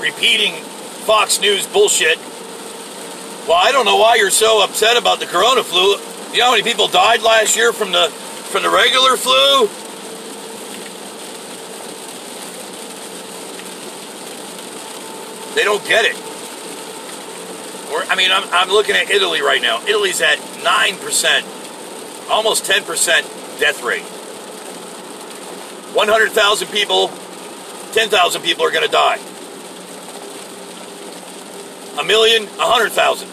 repeating 0.00 0.54
Fox 1.02 1.40
News 1.40 1.66
bullshit. 1.66 2.18
Well, 3.48 3.58
I 3.58 3.72
don't 3.72 3.86
know 3.86 3.96
why 3.96 4.16
you're 4.16 4.30
so 4.30 4.62
upset 4.62 4.96
about 4.96 5.18
the 5.18 5.26
corona 5.26 5.64
flu. 5.64 5.96
You 6.30 6.38
know 6.38 6.44
how 6.44 6.50
many 6.52 6.62
people 6.62 6.86
died 6.86 7.22
last 7.22 7.56
year 7.56 7.72
from 7.72 7.90
the 7.90 8.08
from 8.52 8.62
the 8.62 8.70
regular 8.70 9.16
flu? 9.16 9.81
They 15.54 15.64
don't 15.64 15.84
get 15.86 16.04
it. 16.04 16.16
We're, 17.92 18.04
I 18.04 18.14
mean, 18.16 18.30
I'm, 18.32 18.44
I'm 18.52 18.70
looking 18.70 18.96
at 18.96 19.10
Italy 19.10 19.42
right 19.42 19.60
now. 19.60 19.82
Italy's 19.82 20.22
at 20.22 20.38
9%, 20.38 22.30
almost 22.30 22.64
10% 22.64 23.60
death 23.60 23.82
rate. 23.82 24.02
100,000 25.94 26.68
people, 26.68 27.08
10,000 27.92 28.42
people 28.42 28.64
are 28.64 28.70
going 28.70 28.86
to 28.86 28.90
die. 28.90 29.18
A 32.00 32.04
million, 32.04 32.44
100,000. 32.46 33.28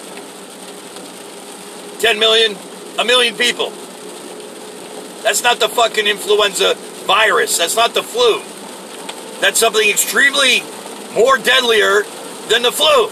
10 2.01 2.19
million, 2.19 2.57
a 2.97 3.05
million 3.05 3.35
people. 3.35 3.71
That's 5.23 5.41
not 5.41 5.59
the 5.59 5.69
fucking 5.69 6.07
influenza 6.07 6.75
virus. 7.05 7.57
That's 7.57 7.75
not 7.77 7.93
the 7.93 8.03
flu. 8.03 8.41
That's 9.39 9.59
something 9.59 9.89
extremely 9.89 10.63
more 11.13 11.37
deadlier 11.37 12.03
than 12.49 12.61
the 12.61 12.71
flu. 12.71 13.09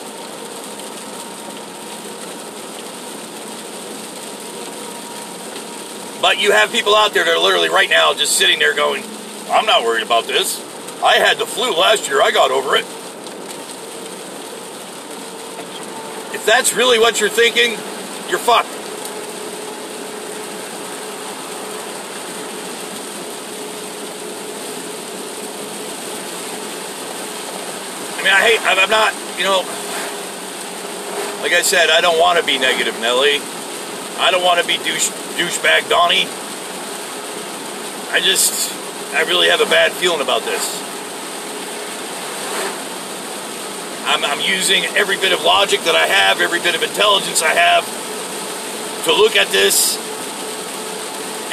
But 6.21 6.39
you 6.39 6.51
have 6.51 6.71
people 6.71 6.95
out 6.95 7.13
there 7.13 7.23
that 7.23 7.31
are 7.35 7.39
literally 7.39 7.69
right 7.69 7.89
now 7.89 8.13
just 8.13 8.37
sitting 8.37 8.59
there 8.59 8.73
going, 8.73 9.03
I'm 9.49 9.65
not 9.65 9.83
worried 9.83 10.03
about 10.03 10.25
this. 10.25 10.63
I 11.03 11.15
had 11.15 11.37
the 11.37 11.45
flu 11.45 11.71
last 11.73 12.07
year, 12.07 12.21
I 12.21 12.31
got 12.31 12.51
over 12.51 12.75
it. 12.75 12.85
If 16.33 16.43
that's 16.45 16.73
really 16.73 16.99
what 16.99 17.19
you're 17.19 17.29
thinking, 17.29 17.71
you're 18.29 18.39
fucked. 18.39 18.76
Mean, 28.27 28.35
I 28.35 28.43
hate, 28.43 28.59
I'm 28.59 28.89
not, 28.89 29.15
you 29.39 29.45
know, 29.47 29.63
like 31.39 31.53
I 31.55 31.63
said, 31.63 31.89
I 31.89 32.01
don't 32.01 32.19
want 32.19 32.39
to 32.39 32.45
be 32.45 32.59
negative, 32.59 32.99
Nelly. 32.99 33.39
I 34.19 34.31
don't 34.31 34.43
want 34.43 34.59
to 34.59 34.67
be 34.67 34.75
douche, 34.83 35.07
douchebag 35.39 35.87
Donnie. 35.87 36.27
I 38.11 38.19
just, 38.19 38.73
I 39.15 39.23
really 39.23 39.47
have 39.47 39.61
a 39.61 39.69
bad 39.71 39.93
feeling 39.93 40.19
about 40.19 40.43
this. 40.43 40.83
I'm, 44.03 44.25
I'm 44.25 44.41
using 44.41 44.83
every 44.97 45.15
bit 45.15 45.31
of 45.31 45.43
logic 45.43 45.81
that 45.87 45.95
I 45.95 46.07
have, 46.07 46.41
every 46.41 46.59
bit 46.59 46.75
of 46.75 46.83
intelligence 46.83 47.41
I 47.41 47.53
have 47.55 47.87
to 49.05 49.13
look 49.13 49.37
at 49.37 49.47
this. 49.55 49.95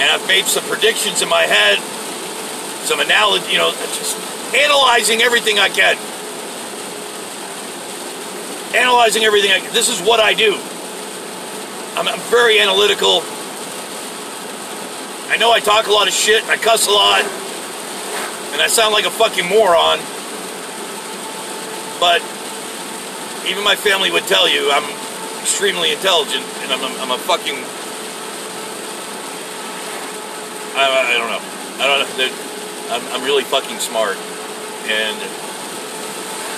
And 0.00 0.10
I've 0.10 0.26
made 0.26 0.46
some 0.46 0.64
predictions 0.64 1.22
in 1.22 1.28
my 1.28 1.42
head, 1.46 1.78
some 2.82 2.98
analogy, 2.98 3.52
you 3.52 3.58
know, 3.58 3.70
just 3.70 4.18
analyzing 4.54 5.22
everything 5.22 5.60
I 5.60 5.68
can 5.68 5.96
analyzing 8.74 9.24
everything. 9.24 9.52
I, 9.52 9.60
this 9.70 9.88
is 9.88 10.00
what 10.00 10.20
I 10.20 10.34
do. 10.34 10.54
I'm, 11.96 12.08
I'm, 12.08 12.20
very 12.30 12.58
analytical. 12.58 13.22
I 15.30 15.36
know 15.38 15.52
I 15.52 15.60
talk 15.60 15.86
a 15.86 15.92
lot 15.92 16.08
of 16.08 16.14
shit, 16.14 16.44
I 16.48 16.56
cuss 16.56 16.86
a 16.86 16.90
lot, 16.90 17.22
and 18.52 18.60
I 18.60 18.66
sound 18.66 18.92
like 18.92 19.06
a 19.06 19.10
fucking 19.10 19.48
moron. 19.48 19.98
But 22.00 22.20
even 23.48 23.62
my 23.62 23.76
family 23.76 24.10
would 24.10 24.24
tell 24.24 24.48
you 24.48 24.70
I'm 24.70 24.84
extremely 25.40 25.92
intelligent, 25.92 26.44
and 26.62 26.72
I'm 26.72 26.82
a, 26.82 26.90
I'm 27.00 27.10
a 27.12 27.18
fucking 27.18 27.56
I, 30.74 31.14
I 31.14 31.18
don't 31.18 31.30
know. 31.30 31.42
I 31.78 31.86
don't 31.86 32.02
know. 32.18 32.34
I'm, 32.90 33.02
I'm 33.14 33.24
really 33.24 33.44
fucking 33.44 33.78
smart, 33.78 34.16
and 34.90 35.16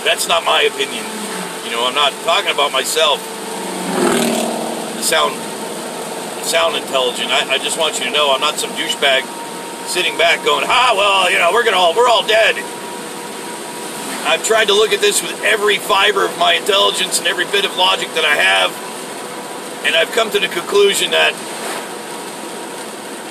that's 0.09 0.26
not 0.26 0.44
my 0.44 0.62
opinion. 0.62 1.05
You 1.66 1.72
know, 1.72 1.85
I'm 1.85 1.98
not 1.98 2.12
talking 2.22 2.52
about 2.55 2.70
myself. 2.70 3.18
I 4.96 5.02
sound 5.02 5.35
sound 6.46 6.76
intelligent. 6.76 7.26
I, 7.33 7.55
I 7.55 7.59
just 7.59 7.76
want 7.76 7.98
you 7.98 8.05
to 8.05 8.12
know 8.12 8.33
I'm 8.33 8.40
not 8.40 8.55
some 8.55 8.70
douchebag 8.70 9.26
sitting 9.88 10.16
back 10.16 10.44
going, 10.44 10.64
"Ah, 10.68 10.94
well, 10.96 11.29
you 11.29 11.38
know, 11.38 11.50
we're 11.52 11.64
gonna 11.64 11.76
all 11.76 11.92
we're 11.92 12.09
all 12.09 12.24
dead." 12.24 12.55
I've 14.31 14.44
tried 14.44 14.68
to 14.68 14.74
look 14.74 14.92
at 14.92 15.00
this 15.00 15.22
with 15.22 15.42
every 15.42 15.79
fiber 15.79 16.24
of 16.24 16.38
my 16.38 16.55
intelligence 16.55 17.18
and 17.18 17.26
every 17.26 17.46
bit 17.46 17.64
of 17.64 17.76
logic 17.76 18.14
that 18.14 18.24
I 18.24 18.37
have, 18.37 18.70
and 19.85 19.96
I've 19.96 20.12
come 20.12 20.31
to 20.31 20.38
the 20.38 20.48
conclusion 20.48 21.11
that 21.11 21.35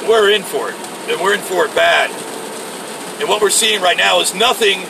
we're 0.10 0.30
in 0.32 0.44
for 0.44 0.72
it, 0.72 0.76
and 1.08 1.22
we're 1.22 1.36
in 1.36 1.42
for 1.42 1.66
it 1.66 1.74
bad. 1.74 2.12
And 3.22 3.30
what 3.30 3.42
we're 3.42 3.50
seeing 3.50 3.82
right 3.82 3.96
now 3.96 4.20
is 4.20 4.36
nothing 4.36 4.84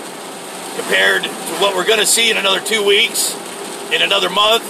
compared 0.76 1.24
to 1.24 1.30
what 1.60 1.76
we're 1.76 1.86
going 1.86 2.00
to 2.00 2.06
see 2.06 2.30
in 2.30 2.38
another 2.38 2.60
two 2.60 2.84
weeks, 2.84 3.36
in 3.92 4.02
another 4.02 4.30
month. 4.30 4.64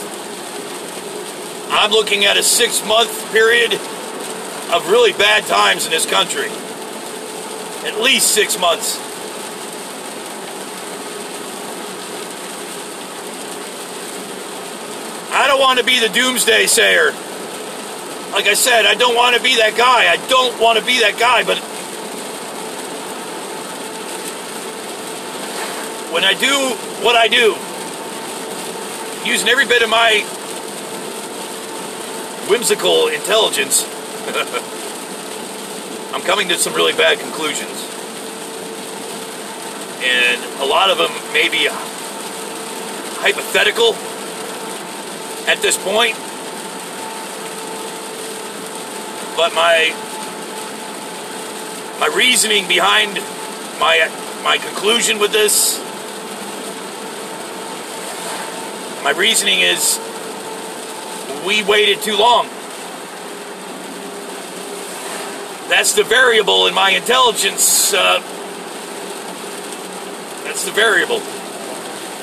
I'm 1.70 1.92
looking 1.92 2.26
at 2.26 2.38
a 2.38 2.44
six 2.44 2.86
month 2.86 3.32
period 3.32 3.74
of 3.74 4.88
really 4.90 5.14
bad 5.14 5.46
times 5.46 5.86
in 5.86 5.92
this 5.92 6.06
country. 6.06 6.50
At 7.88 8.02
least 8.02 8.32
six 8.32 8.60
months. 8.60 9.00
I 15.32 15.48
don't 15.48 15.60
want 15.60 15.80
to 15.80 15.86
be 15.86 16.00
the 16.00 16.10
doomsday 16.10 16.66
sayer. 16.66 17.12
Like 18.32 18.48
I 18.48 18.54
said, 18.54 18.86
I 18.86 18.96
don't 18.96 19.16
want 19.16 19.36
to 19.36 19.44
be 19.44 19.58
that 19.58 19.76
guy. 19.78 20.12
I 20.12 20.18
don't 20.28 20.60
want 20.62 20.80
to 20.80 20.86
be 20.86 21.00
that 21.02 21.20
guy, 21.20 21.44
but 21.44 21.58
when 26.16 26.24
I 26.24 26.34
do 26.34 26.48
what 27.04 27.18
I 27.18 27.28
do, 27.28 27.58
using 29.30 29.50
every 29.50 29.66
bit 29.66 29.82
of 29.82 29.90
my 29.90 30.22
whimsical 32.50 33.10
intelligence, 33.10 33.84
I'm 36.16 36.22
coming 36.22 36.48
to 36.48 36.58
some 36.58 36.74
really 36.74 36.94
bad 36.94 37.20
conclusions. 37.20 37.70
And 40.06 40.42
a 40.62 40.66
lot 40.66 40.90
of 40.90 40.98
them 40.98 41.12
may 41.34 41.50
be 41.50 41.68
hypothetical 43.20 43.94
at 45.52 45.62
this 45.62 45.78
point. 45.78 46.16
But 49.36 49.54
my 49.54 49.94
my 52.00 52.08
reasoning 52.16 52.70
behind 52.70 53.16
my 53.82 54.10
my 54.46 54.58
conclusion 54.58 55.20
with 55.20 55.34
this 55.34 55.85
my 59.06 59.12
reasoning 59.12 59.60
is 59.60 60.00
we 61.46 61.64
waited 61.64 62.02
too 62.02 62.18
long. 62.18 62.48
That's 65.70 65.94
the 65.94 66.04
variable 66.04 66.66
in 66.66 66.74
my 66.74 66.90
intelligence. 66.90 67.94
Uh, 67.94 68.20
that's 70.44 70.66
the 70.66 70.72
variable. 70.72 71.20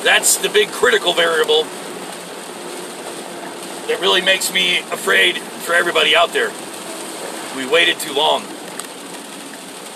That's 0.03 0.39
the 0.39 0.49
big 0.49 0.71
critical 0.71 1.13
variable 1.13 1.63
that 3.87 4.01
really 4.01 4.21
makes 4.21 4.53
me 4.53 4.79
afraid 4.79 5.39
for 5.39 5.75
everybody 5.75 6.17
out 6.17 6.31
there. 6.31 6.51
We 7.57 7.65
waited 7.65 8.01
too 8.01 8.13
long. 8.13 8.43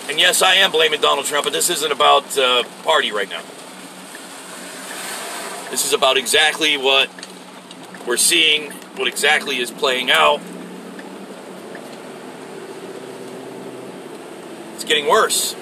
And 0.07 0.17
yes, 0.17 0.41
I 0.41 0.55
am 0.55 0.71
blaming 0.71 1.01
Donald 1.01 1.25
Trump, 1.25 1.43
but 1.43 1.51
this 1.51 1.69
isn't 1.69 1.91
about 1.91 2.37
uh, 2.37 2.63
party 2.85 3.11
right 3.11 3.29
now. 3.29 3.41
This 5.69 5.85
is 5.85 5.91
about 5.91 6.17
exactly 6.17 6.77
what 6.77 7.09
we're 8.07 8.17
seeing, 8.17 8.71
what 8.95 9.07
exactly 9.07 9.57
is 9.57 9.69
playing 9.69 10.09
out. 10.09 10.39
It's 14.75 14.85
getting 14.85 15.07
worse. 15.07 15.55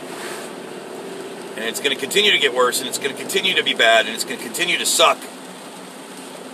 And 1.55 1.63
it's 1.65 1.79
going 1.79 1.95
to 1.95 1.99
continue 1.99 2.31
to 2.31 2.37
get 2.37 2.53
worse, 2.53 2.79
and 2.79 2.87
it's 2.87 2.99
going 2.99 3.15
to 3.15 3.19
continue 3.19 3.55
to 3.55 3.63
be 3.63 3.73
bad, 3.73 4.05
and 4.05 4.13
it's 4.13 4.23
going 4.23 4.37
to 4.37 4.43
continue 4.43 4.77
to 4.77 4.85
suck. 4.85 5.17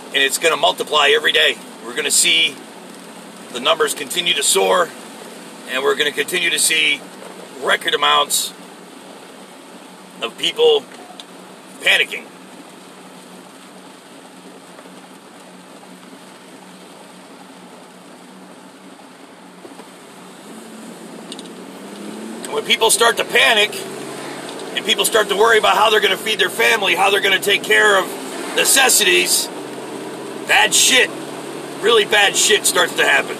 And 0.06 0.16
it's 0.16 0.38
going 0.38 0.54
to 0.54 0.60
multiply 0.60 1.10
every 1.14 1.32
day. 1.32 1.58
We're 1.84 1.92
going 1.92 2.04
to 2.04 2.10
see 2.10 2.56
the 3.52 3.60
numbers 3.60 3.92
continue 3.92 4.32
to 4.34 4.42
soar, 4.42 4.88
and 5.68 5.82
we're 5.82 5.96
going 5.96 6.10
to 6.10 6.16
continue 6.16 6.48
to 6.50 6.58
see 6.58 7.00
record 7.62 7.92
amounts 7.92 8.54
of 10.22 10.38
people 10.38 10.84
panicking. 11.80 12.24
When 22.52 22.64
people 22.64 22.90
start 22.90 23.16
to 23.16 23.24
panic 23.24 23.74
and 24.76 24.84
people 24.84 25.06
start 25.06 25.28
to 25.28 25.36
worry 25.36 25.58
about 25.58 25.76
how 25.76 25.88
they're 25.88 26.00
going 26.00 26.16
to 26.16 26.22
feed 26.22 26.38
their 26.38 26.50
family, 26.50 26.94
how 26.94 27.10
they're 27.10 27.22
going 27.22 27.38
to 27.38 27.44
take 27.44 27.62
care 27.62 27.98
of 27.98 28.06
necessities, 28.56 29.46
bad 30.46 30.74
shit, 30.74 31.08
really 31.80 32.04
bad 32.04 32.36
shit 32.36 32.66
starts 32.66 32.94
to 32.96 33.04
happen. 33.04 33.36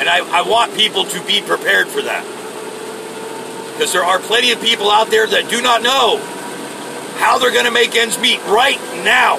And 0.00 0.08
I, 0.08 0.38
I 0.38 0.48
want 0.48 0.74
people 0.74 1.04
to 1.04 1.26
be 1.26 1.42
prepared 1.42 1.88
for 1.88 2.00
that. 2.02 2.24
Because 3.74 3.92
there 3.92 4.04
are 4.04 4.18
plenty 4.18 4.52
of 4.52 4.60
people 4.60 4.90
out 4.90 5.08
there 5.08 5.26
that 5.26 5.50
do 5.50 5.60
not 5.60 5.82
know 5.82 6.16
how 7.18 7.38
they're 7.38 7.52
going 7.52 7.66
to 7.66 7.70
make 7.70 7.94
ends 7.94 8.18
meet 8.18 8.42
right 8.46 8.80
now. 9.04 9.36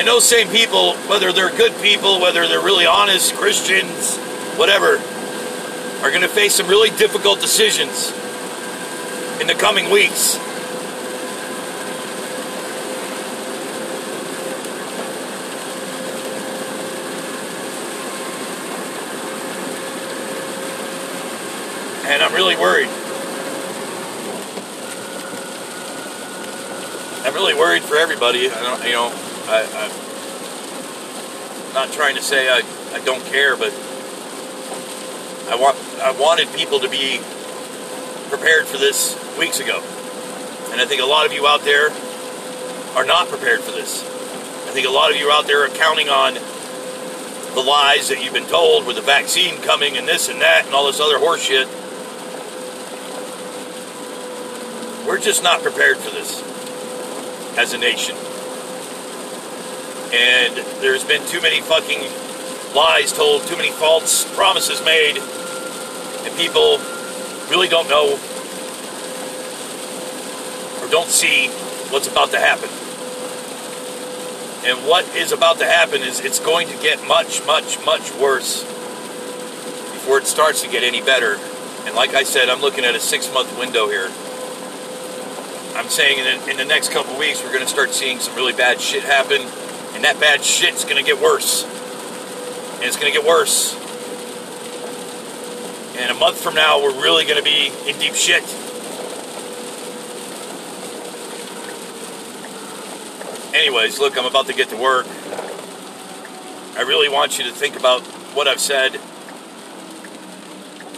And 0.00 0.08
those 0.08 0.26
same 0.26 0.48
people, 0.48 0.94
whether 1.10 1.30
they're 1.30 1.54
good 1.54 1.74
people, 1.82 2.22
whether 2.22 2.48
they're 2.48 2.62
really 2.62 2.86
honest 2.86 3.34
Christians, 3.34 4.16
whatever, 4.56 4.96
are 6.02 6.08
going 6.08 6.22
to 6.22 6.28
face 6.28 6.54
some 6.54 6.68
really 6.68 6.88
difficult 6.96 7.38
decisions 7.38 8.10
in 9.42 9.46
the 9.46 9.52
coming 9.52 9.90
weeks. 9.90 10.36
And 22.06 22.22
I'm 22.22 22.32
really 22.32 22.56
worried. 22.56 22.88
I'm 27.26 27.34
really 27.34 27.52
worried 27.52 27.82
for 27.82 27.96
everybody. 27.96 28.50
I 28.50 28.62
don't, 28.62 28.82
you 28.86 28.92
know, 28.92 29.29
I, 29.50 29.66
I'm 29.66 29.90
not 31.74 31.92
trying 31.92 32.14
to 32.14 32.22
say 32.22 32.48
I, 32.48 32.62
I 32.94 33.00
don't 33.04 33.24
care, 33.26 33.56
but 33.56 33.72
I 35.50 35.56
want 35.58 35.76
I 35.98 36.12
wanted 36.12 36.52
people 36.54 36.78
to 36.78 36.88
be 36.88 37.18
prepared 38.28 38.66
for 38.66 38.78
this 38.78 39.18
weeks 39.36 39.58
ago, 39.58 39.82
and 40.70 40.80
I 40.80 40.86
think 40.86 41.02
a 41.02 41.04
lot 41.06 41.26
of 41.26 41.32
you 41.32 41.48
out 41.48 41.62
there 41.62 41.90
are 42.94 43.04
not 43.04 43.26
prepared 43.26 43.60
for 43.60 43.72
this. 43.72 44.04
I 44.04 44.72
think 44.72 44.86
a 44.86 44.90
lot 44.90 45.10
of 45.10 45.16
you 45.16 45.32
out 45.32 45.48
there 45.48 45.64
are 45.64 45.68
counting 45.68 46.08
on 46.08 46.34
the 46.34 47.60
lies 47.60 48.08
that 48.08 48.22
you've 48.22 48.32
been 48.32 48.46
told 48.46 48.86
with 48.86 48.94
the 48.94 49.02
vaccine 49.02 49.60
coming 49.62 49.96
and 49.96 50.06
this 50.06 50.28
and 50.28 50.40
that 50.42 50.66
and 50.66 50.74
all 50.76 50.86
this 50.86 51.00
other 51.00 51.18
horseshit. 51.18 51.66
We're 55.04 55.18
just 55.18 55.42
not 55.42 55.60
prepared 55.60 55.96
for 55.96 56.10
this 56.10 56.40
as 57.58 57.72
a 57.72 57.78
nation. 57.78 58.14
And 60.12 60.56
there's 60.82 61.04
been 61.04 61.24
too 61.26 61.40
many 61.40 61.60
fucking 61.60 62.00
lies 62.74 63.12
told, 63.12 63.46
too 63.46 63.56
many 63.56 63.70
false 63.70 64.24
promises 64.34 64.84
made, 64.84 65.18
and 65.18 66.36
people 66.36 66.78
really 67.48 67.68
don't 67.68 67.88
know 67.88 68.18
or 70.80 70.88
don't 70.90 71.08
see 71.08 71.48
what's 71.90 72.08
about 72.08 72.30
to 72.30 72.38
happen. 72.38 72.68
And 74.62 74.86
what 74.86 75.08
is 75.16 75.32
about 75.32 75.58
to 75.58 75.66
happen 75.66 76.02
is 76.02 76.20
it's 76.20 76.38
going 76.38 76.68
to 76.68 76.76
get 76.82 77.06
much, 77.06 77.44
much, 77.46 77.82
much 77.84 78.12
worse 78.16 78.62
before 79.94 80.18
it 80.18 80.26
starts 80.26 80.62
to 80.62 80.68
get 80.68 80.82
any 80.82 81.00
better. 81.00 81.38
And 81.86 81.94
like 81.94 82.14
I 82.14 82.24
said, 82.24 82.48
I'm 82.48 82.60
looking 82.60 82.84
at 82.84 82.94
a 82.94 83.00
six 83.00 83.32
month 83.32 83.58
window 83.58 83.88
here. 83.88 84.10
I'm 85.76 85.88
saying 85.88 86.18
in 86.18 86.24
the, 86.24 86.50
in 86.50 86.56
the 86.56 86.64
next 86.64 86.90
couple 86.90 87.18
weeks, 87.18 87.42
we're 87.42 87.52
going 87.52 87.64
to 87.64 87.70
start 87.70 87.90
seeing 87.90 88.18
some 88.18 88.34
really 88.34 88.52
bad 88.52 88.80
shit 88.80 89.02
happen. 89.02 89.40
And 90.00 90.06
that 90.06 90.18
bad 90.18 90.42
shit's 90.42 90.82
to 90.96 91.02
get 91.02 91.20
worse. 91.20 91.64
And 91.64 92.84
it's 92.84 92.96
to 93.12 93.18
get 93.18 93.28
worse. 93.28 93.74
And 95.98 96.10
a 96.10 96.14
month 96.14 96.40
from 96.40 96.54
now, 96.54 96.82
we're 96.82 97.02
really 97.02 97.26
to 97.36 97.44
be 97.44 97.70
in 97.86 97.98
deep 97.98 98.14
shit. 98.14 98.42
anyways, 103.52 103.98
look, 103.98 104.16
I'm 104.16 104.24
about 104.24 104.46
to 104.46 104.54
get 104.54 104.70
to 104.70 104.76
work. 104.76 105.06
I 106.78 106.84
really 106.86 107.10
want 107.10 107.36
you 107.36 107.44
to 107.44 107.50
think 107.50 107.78
about 107.78 108.00
what 108.32 108.48
I've 108.48 108.58
said. 108.58 108.94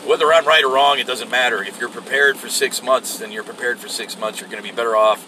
Whether 0.06 0.32
I'm 0.32 0.46
right 0.46 0.62
or 0.62 0.72
wrong, 0.72 1.00
it 1.00 1.08
doesn't 1.08 1.28
matter. 1.28 1.60
If 1.64 1.80
you're 1.80 1.88
prepared 1.88 2.36
for 2.36 2.48
six 2.48 2.84
months, 2.84 3.18
then 3.18 3.32
you're 3.32 3.42
prepared 3.42 3.80
for 3.80 3.88
six 3.88 4.16
months. 4.16 4.40
You're 4.40 4.48
going 4.48 4.62
to 4.62 4.68
be 4.68 4.72
better 4.72 4.94
off 4.94 5.26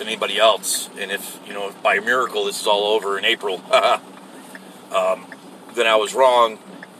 than 0.00 0.08
anybody 0.08 0.38
else. 0.38 0.88
And 0.98 1.12
if, 1.12 1.38
you 1.46 1.52
know, 1.52 1.68
if 1.68 1.82
by 1.82 1.96
a 1.96 2.00
miracle 2.00 2.46
this 2.46 2.60
is 2.60 2.66
all 2.66 2.94
over 2.94 3.18
in 3.18 3.24
April, 3.24 3.62
um, 4.92 5.26
then 5.74 5.86
I 5.86 5.96
was 5.96 6.14
wrong, 6.14 6.58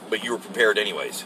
but 0.09 0.23
you 0.23 0.31
were 0.31 0.37
prepared 0.37 0.77
anyways. 0.77 1.25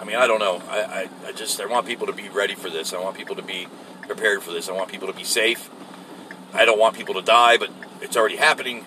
I 0.00 0.04
mean, 0.04 0.16
I 0.16 0.26
don't 0.26 0.40
know. 0.40 0.62
I, 0.68 0.80
I, 0.80 1.08
I 1.28 1.32
just, 1.32 1.60
I 1.60 1.66
want 1.66 1.86
people 1.86 2.06
to 2.06 2.12
be 2.12 2.28
ready 2.30 2.54
for 2.54 2.70
this. 2.70 2.92
I 2.92 2.98
want 2.98 3.16
people 3.16 3.36
to 3.36 3.42
be 3.42 3.68
prepared 4.08 4.42
for 4.42 4.52
this. 4.52 4.68
I 4.68 4.72
want 4.72 4.90
people 4.90 5.06
to 5.06 5.14
be 5.14 5.22
safe. 5.22 5.70
I 6.54 6.64
don't 6.64 6.78
want 6.78 6.96
people 6.96 7.14
to 7.14 7.22
die, 7.22 7.58
but 7.58 7.70
it's 8.00 8.16
already 8.16 8.36
happening. 8.36 8.86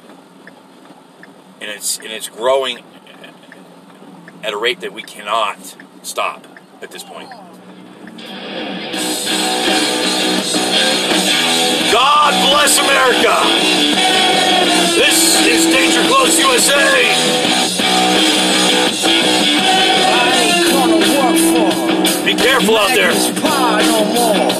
And 1.62 1.70
it's, 1.70 1.98
and 2.00 2.08
it's 2.08 2.28
growing 2.28 2.80
at 4.44 4.52
a 4.52 4.58
rate 4.58 4.82
that 4.82 4.94
we 4.94 5.04
cannot 5.04 5.78
stop 6.02 6.46
at 6.82 6.92
this 6.92 7.04
point. 7.04 7.32
God 11.96 12.34
bless 12.52 12.78
America! 12.78 13.40
This 15.00 15.40
is 15.48 15.64
Danger 15.74 16.04
Close 16.10 16.38
USA! 16.38 16.92
Be 22.26 22.34
careful 22.36 22.76
out 22.76 22.94
there. 22.94 23.14
No 23.14 24.04
more. 24.12 24.52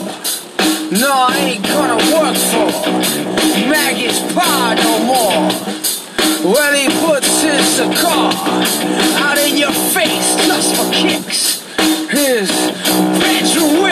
No, 0.98 1.12
I 1.12 1.36
ain't 1.52 1.64
gonna 1.66 2.00
work 2.16 2.38
for 2.38 2.72
Maggie's 3.70 4.22
pie 4.32 4.76
no 4.76 5.04
more. 5.04 5.52
Well, 6.54 6.74
he 6.74 6.88
puts 7.06 7.42
his 7.42 7.82
car 8.02 8.32
out 9.28 9.38
in 9.40 9.58
your 9.58 9.74
face 9.74 10.38
just 10.48 10.74
for 10.78 10.90
kicks. 10.94 11.62
His 12.10 12.50
bedroom 13.20 13.85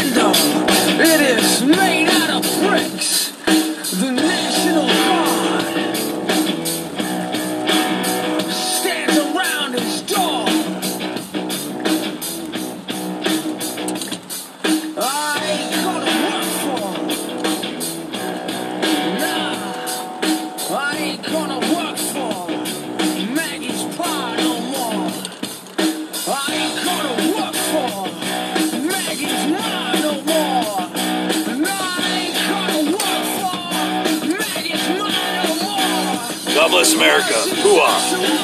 America. 37.03 37.33
Hooah. 37.63 38.42